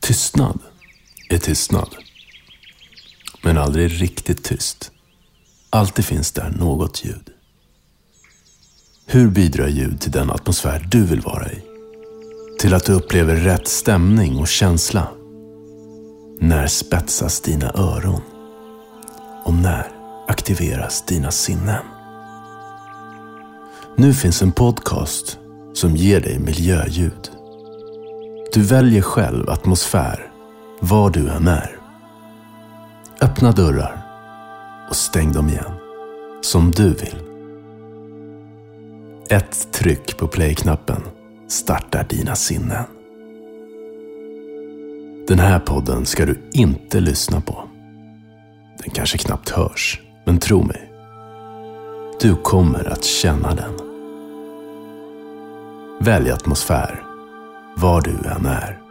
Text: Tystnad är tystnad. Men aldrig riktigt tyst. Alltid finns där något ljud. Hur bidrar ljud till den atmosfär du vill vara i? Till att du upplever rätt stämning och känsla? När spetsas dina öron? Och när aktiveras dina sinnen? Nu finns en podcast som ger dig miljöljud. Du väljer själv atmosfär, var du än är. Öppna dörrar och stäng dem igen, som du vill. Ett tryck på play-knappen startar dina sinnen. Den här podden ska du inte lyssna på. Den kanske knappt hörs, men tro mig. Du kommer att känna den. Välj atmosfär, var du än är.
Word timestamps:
Tystnad 0.00 0.58
är 1.30 1.38
tystnad. 1.38 1.96
Men 3.42 3.58
aldrig 3.58 4.02
riktigt 4.02 4.44
tyst. 4.44 4.90
Alltid 5.70 6.04
finns 6.04 6.32
där 6.32 6.50
något 6.50 7.04
ljud. 7.04 7.30
Hur 9.06 9.30
bidrar 9.30 9.68
ljud 9.68 10.00
till 10.00 10.10
den 10.10 10.30
atmosfär 10.30 10.88
du 10.90 11.04
vill 11.04 11.20
vara 11.20 11.52
i? 11.52 11.62
Till 12.60 12.74
att 12.74 12.84
du 12.84 12.92
upplever 12.92 13.36
rätt 13.36 13.68
stämning 13.68 14.36
och 14.36 14.48
känsla? 14.48 15.08
När 16.40 16.66
spetsas 16.66 17.40
dina 17.40 17.72
öron? 17.74 18.20
Och 19.44 19.54
när 19.54 19.92
aktiveras 20.28 21.06
dina 21.06 21.30
sinnen? 21.30 21.84
Nu 23.96 24.14
finns 24.14 24.42
en 24.42 24.52
podcast 24.52 25.38
som 25.74 25.96
ger 25.96 26.20
dig 26.20 26.38
miljöljud. 26.38 27.30
Du 28.52 28.62
väljer 28.62 29.02
själv 29.02 29.50
atmosfär, 29.50 30.30
var 30.80 31.10
du 31.10 31.28
än 31.28 31.48
är. 31.48 31.76
Öppna 33.22 33.52
dörrar 33.52 34.02
och 34.88 34.96
stäng 34.96 35.32
dem 35.32 35.48
igen, 35.48 35.72
som 36.40 36.70
du 36.70 36.88
vill. 36.88 37.16
Ett 39.28 39.72
tryck 39.72 40.16
på 40.16 40.26
play-knappen 40.26 41.02
startar 41.48 42.06
dina 42.08 42.34
sinnen. 42.34 42.84
Den 45.28 45.38
här 45.38 45.58
podden 45.58 46.06
ska 46.06 46.26
du 46.26 46.50
inte 46.52 47.00
lyssna 47.00 47.40
på. 47.40 47.64
Den 48.82 48.90
kanske 48.90 49.18
knappt 49.18 49.50
hörs, 49.50 50.00
men 50.26 50.38
tro 50.38 50.62
mig. 50.62 50.90
Du 52.20 52.36
kommer 52.36 52.92
att 52.92 53.04
känna 53.04 53.54
den. 53.54 53.72
Välj 56.00 56.30
atmosfär, 56.30 57.09
var 57.76 58.00
du 58.00 58.10
än 58.10 58.46
är. 58.46 58.89